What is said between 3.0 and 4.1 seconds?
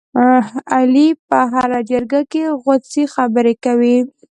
خبرې کوي.